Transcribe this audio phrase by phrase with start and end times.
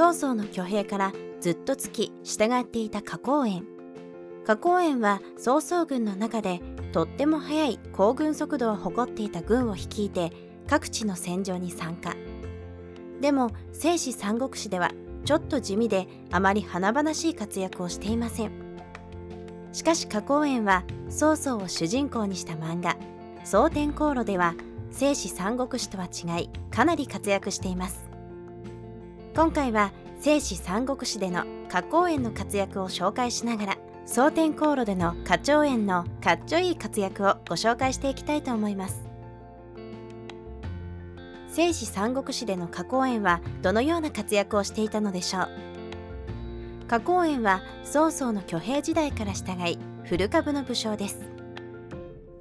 [0.00, 3.66] 曹操の挙兵からずっとつき従っていた花公園。
[4.46, 10.32] 花公園は曹操軍の中でとっても速い行軍速度を誇っていた軍を率いて
[10.66, 12.14] 各地の戦場に参加。
[13.20, 14.90] でも聖史三国志では
[15.26, 18.52] ちょっと地味であまり華々しい活躍をしていません。
[19.72, 22.96] しかし花公園は曹操を主人公にした漫画
[23.44, 24.54] 「蒼天航路」では
[24.90, 28.09] 聖史三国志とは違いかなり活躍しています。
[29.40, 39.02] 今回は聖史三国志での花公園の活躍を紹介しながら蒼天航路での花鳥園のかっちょいい活躍をご紹介していきたいと思います。
[41.48, 45.48] 聖史三国志での花公園はどのような活躍をしていたのでしょう？
[46.86, 51.18] 花公園は曹操の挙兵時代から従い古株の武将です。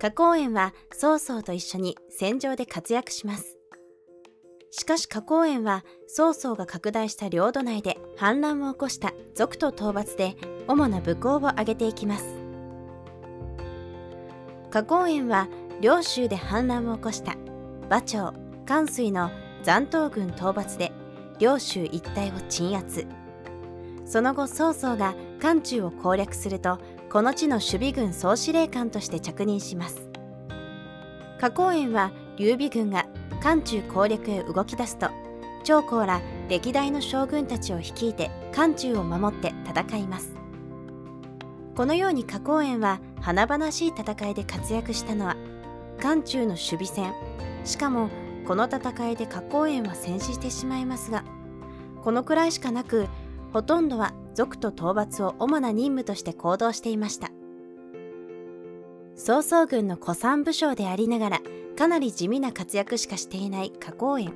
[0.00, 3.57] 花公園は曹操と一緒に戦場で活躍します。
[4.70, 12.24] しかし花公園は曹操が拡大した領土内で反乱を起こした賊と討伐で主な武功を挙げていきます。
[14.70, 15.48] 花公園は
[15.80, 17.36] 領州で反乱を起こした
[17.86, 18.34] 馬長
[18.66, 19.30] 関水の
[19.62, 20.92] 残党軍討伐で
[21.38, 23.06] 領州一帯を鎮圧。
[24.04, 26.78] その後曹操が漢中を攻略すると
[27.10, 30.10] この地の守備軍総司令官として着任します。
[31.40, 33.06] 花公園は劉備軍が
[33.40, 35.10] 漢中攻略へ動き出すと
[35.64, 40.34] 長江ら歴代の将軍たちを率いて漢中を守って戦います。
[41.74, 45.36] このように花公園は華々しい戦いで活躍したのは
[46.00, 47.12] 漢中の守備戦。
[47.64, 48.08] しかも
[48.46, 51.22] この戦いで花公園は戦死してしまいますが
[52.02, 53.06] このくらいしかなく
[53.52, 57.30] ほとんどは賊と討伐を主な任務として行動していました。
[59.18, 61.40] 曹操軍の古参武将でありながら
[61.76, 64.32] かなり地味な活躍しかしていない花公園。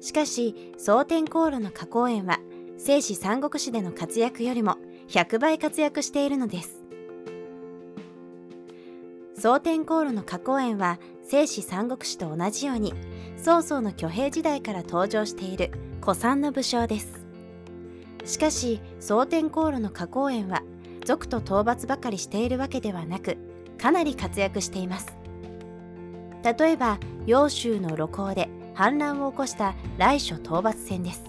[0.00, 2.38] しかし蒼天航路の花公園は
[2.76, 4.76] 聖史三国志での活躍よりも
[5.08, 6.82] 100倍活躍しているのです。
[9.38, 12.92] 蒼天航路の花公園は聖史三国志と同じように
[13.38, 15.72] 曹操の挙兵時代から登場している
[16.02, 17.24] 古参の武将です。
[18.26, 20.62] しかし蒼天航路の花公園は
[21.06, 23.38] 賊と討伐ばかりしているわけではなく
[23.82, 25.12] かなり活躍しています。
[26.44, 31.24] 例えば揚州の露光で反乱を起こした来所討伐戦です。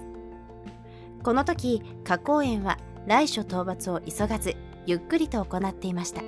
[1.23, 2.77] この時花公園は
[3.07, 4.55] 来所討伐を急がず
[4.85, 6.21] ゆっくりと行っていました。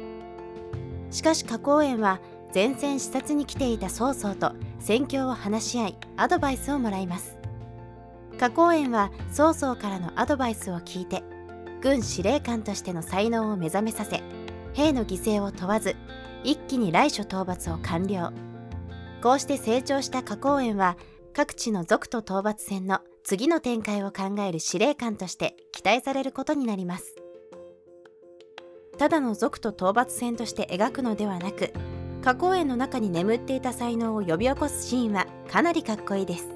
[1.12, 2.20] しかし花公園は
[2.56, 7.38] 前線視察に来ていた曹操と戦況を話し合いアドバイスをもらいます。
[8.40, 11.24] 花公園は曹操からのアドバイスを聞いて
[11.82, 14.24] 軍司令官としての才能を目覚めさせ
[14.76, 15.96] 兵の犠牲を問わず
[16.44, 18.34] 一気に来所討伐を完了。
[19.24, 20.98] こうして成長した花公園は
[21.34, 27.16] 各地の賊と討伐戦の次の展開を考える司令官として期待されることになります。
[28.98, 31.74] ただの族と討伐戦として描くのではなく
[32.24, 36.50] 花公園の中に眠っていた才能を呼び起こすシーンはかなりかっこいいです。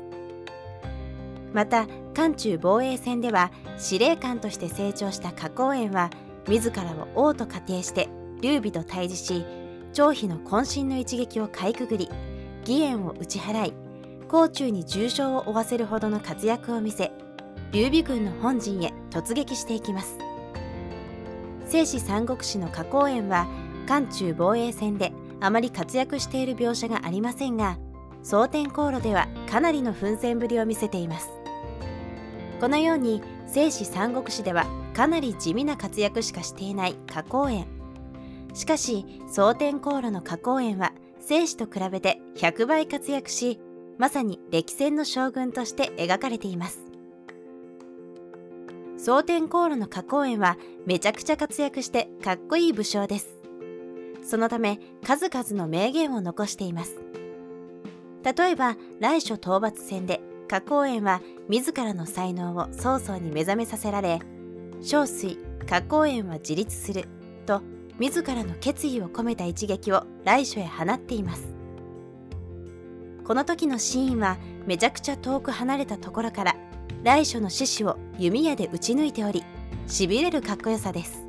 [1.53, 6.09] また漢中防衛戦では司令官として成長した花公園は
[6.47, 8.09] 自らを王と仮定して
[8.41, 9.45] 劉備と対峙し
[9.93, 12.09] 張飛の渾身の一撃をかいくぐり
[12.61, 13.73] 義援を打ち払い
[14.27, 17.11] 甲冑に重傷を負わせるほどの活躍を見せ
[17.71, 20.17] 劉備軍の本陣へ突撃していきます。
[21.67, 23.47] 聖史三国志の花公園は
[23.87, 27.77] 漢中防衛戦であまり活躍している描写がありませんが
[28.23, 31.29] 蒼天航路ではかなりの奮戦ぶりを見せています。
[32.59, 34.65] このように聖史三国志では
[34.99, 37.67] かなり地味な活躍しかしていない花公園
[38.53, 43.61] しかし蒼天航路の花公園は聖史と比べて100倍活躍し
[43.97, 46.79] まさに歴戦の将軍として描かれています
[48.97, 53.29] 蒼天航路の花公園はめちゃくちゃ活躍してかっこいい武将です。
[54.21, 56.97] そのため数々の名言を残しています。
[58.37, 60.19] 例えば来所討伐戦で
[60.49, 64.19] 花公園は自らの才能を曹操に目覚めさせられ
[64.81, 65.37] 小水
[65.67, 67.05] 花公園は自立する
[67.45, 67.61] と
[67.99, 71.49] 自らの決意を込めた一撃を来所へ放っています。
[73.25, 76.55] この時のシーンはめちゃくちゃ遠く離れたところから
[77.03, 79.43] 来所の獅子を弓矢で撃ち抜いており
[79.85, 81.27] しびれるかっこよさです。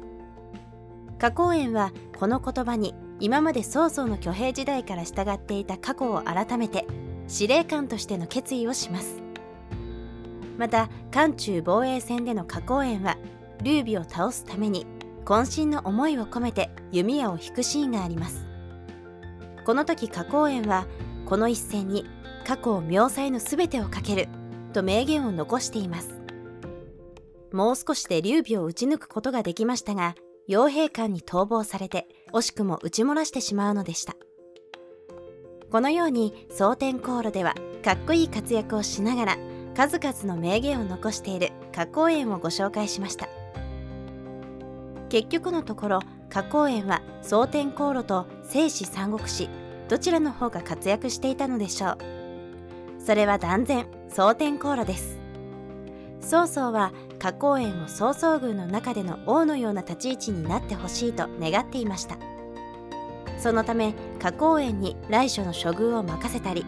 [1.19, 6.87] 花公園はこの言葉に今まで曹操の挙兵時代から従っていた過去を改めて
[7.29, 9.17] 司令官としての決意をします。
[10.57, 13.17] また漢中防衛戦での花公園は
[13.63, 14.87] 劉備を倒すために
[15.25, 18.45] 渾身の思いを込めて弓矢を引くシーンがあります。
[19.65, 20.87] この時花公園は
[21.27, 22.07] この一戦に
[22.47, 24.29] 過去を妙才の全てをかける
[24.73, 26.21] と名言を残しています。
[27.53, 30.15] もう少しで劉備を撃ち抜くことができましたが
[30.49, 34.17] 傭兵官に逃亡されて惜しくも撃ち漏らしてしまうのでした。
[35.71, 37.55] このように蒼天航路では
[37.85, 39.39] かっこいい活躍をしながら
[39.77, 43.29] 数々の名言を残している花崗園をご紹介しました。
[45.11, 49.51] 結局のところ花崗園は蒼天航路と聖史三国志
[49.89, 51.99] どちらの方が活躍していたのでしょう。
[53.05, 55.19] それは断然蒼天航路です。
[56.21, 62.17] 曹操は花崗園を曹操軍の中での王のような立ち位置になってほしいと願っていました。
[63.37, 66.65] そのため花崗園に来所の処遇を任せたり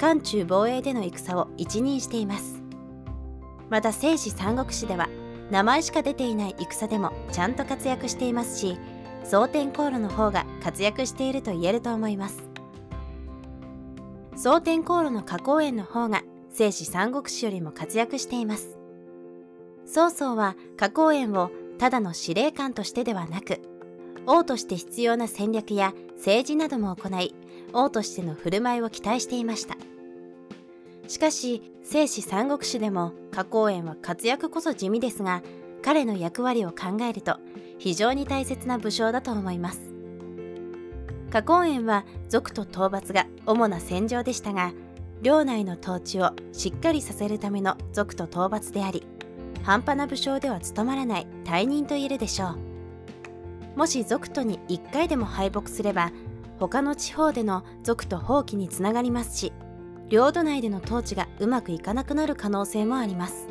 [0.00, 2.60] 漢中防衛での戦を一任しています。
[3.70, 5.08] また聖史三国志では
[5.50, 8.78] 名前しか出ていない戦でもちゃんと活躍していますし
[9.24, 12.48] 蒼天航路の方が活躍していると言えると思います。
[14.36, 18.78] 蒼天航路の花崗園の方が聖史三国志よりも活躍しています。
[19.84, 23.60] 曹操は花崗園をただの司令官としてではなく
[24.26, 27.34] 王として必要な戦略や政治なども行い
[27.72, 29.76] 王としての振る舞いを期待していました。
[31.08, 35.42] しかし聖史三国志でも花崗園は活躍こそ地味ですが
[35.82, 37.38] 彼の役割を考えると
[37.78, 39.94] 非常に大切な武将だと思います。
[41.30, 44.72] 花崗園は族と討伐が主な戦場でしたが
[45.22, 49.06] 領内の統治をしっかりさせるための族と討伐であり
[49.62, 52.50] 半端な武将では務まらない大任と言えるでしょ
[53.74, 53.78] う。
[53.78, 56.10] もし族とに1回でも敗北すれば
[56.58, 59.52] 他の地方での族と放棄につながりますし
[60.08, 63.48] 領土内での統治がうまくいかなくなる可能性もあります。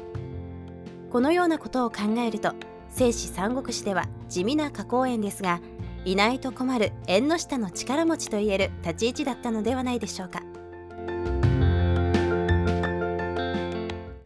[1.11, 2.53] このようなことを考えると
[2.89, 5.61] 聖史三国志では地味な加工園ですが
[6.03, 10.43] いないと困る縁の下の力持ちといえる立ち位置だったのではないでしょうか。